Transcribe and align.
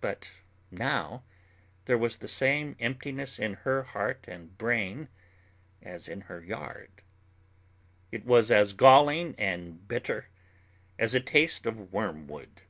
But 0.00 0.32
now 0.72 1.22
there 1.84 1.96
was 1.96 2.16
the 2.16 2.26
same 2.26 2.74
emptiness 2.80 3.38
in 3.38 3.54
her 3.62 3.84
heart 3.84 4.24
and 4.26 4.58
brain 4.58 5.06
as 5.80 6.08
in 6.08 6.22
her 6.22 6.42
yard. 6.42 7.02
It 8.10 8.24
was 8.24 8.50
as 8.50 8.72
galling 8.72 9.36
and 9.38 9.86
bitter 9.86 10.26
as 10.98 11.14
a 11.14 11.20
taste 11.20 11.66
of 11.66 11.92
wormwood. 11.92 12.62